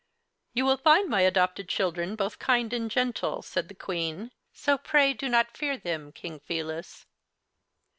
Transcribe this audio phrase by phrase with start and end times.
[0.55, 5.13] "You will find my adopted children both kind and gentle," said the Queen; "so pray
[5.13, 7.05] do not fear them, King Felis."